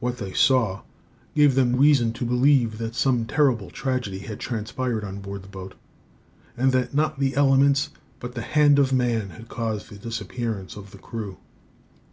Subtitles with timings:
[0.00, 0.82] What they saw
[1.36, 5.76] gave them reason to believe that some terrible tragedy had transpired on board the boat;
[6.56, 10.90] and that not the elements, but the hand of man, had caused the disappearance of
[10.90, 11.36] the crew.